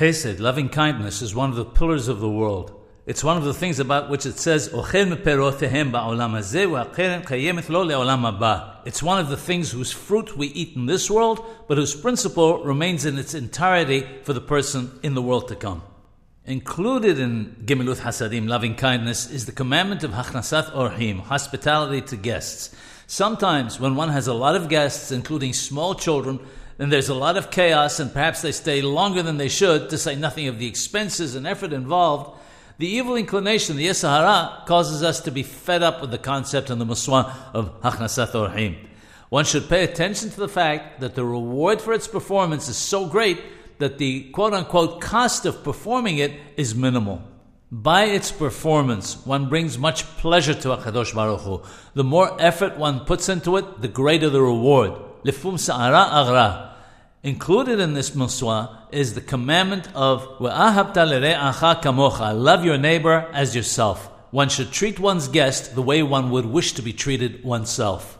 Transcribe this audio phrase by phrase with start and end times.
[0.00, 2.72] Hesed, loving kindness, is one of the pillars of the world.
[3.04, 4.72] It's one of the things about which it says, It's
[9.02, 13.04] one of the things whose fruit we eat in this world, but whose principle remains
[13.04, 15.82] in its entirety for the person in the world to come.
[16.46, 22.74] Included in Gemilut Hasadim, loving kindness, is the commandment of Hachnasat Orhim, hospitality to guests.
[23.06, 26.40] Sometimes, when one has a lot of guests, including small children,
[26.80, 29.98] then there's a lot of chaos, and perhaps they stay longer than they should, to
[29.98, 32.40] say nothing of the expenses and effort involved.
[32.78, 36.70] The evil inclination, the Yetzer Hara, causes us to be fed up with the concept
[36.70, 38.78] and the muswa of Hachnasat Orhim.
[39.28, 43.06] One should pay attention to the fact that the reward for its performance is so
[43.06, 43.38] great
[43.78, 47.22] that the quote unquote cost of performing it is minimal.
[47.70, 51.62] By its performance, one brings much pleasure to Akadosh Baruch Hu.
[51.92, 54.92] The more effort one puts into it, the greater the reward.
[55.24, 56.69] Lifum sa'ara agra.
[57.22, 60.26] Included in this muswa is the commandment of
[61.82, 64.08] kamocha, love your neighbor as yourself.
[64.30, 68.08] One should treat one's guest the way one would wish to be treated oneself.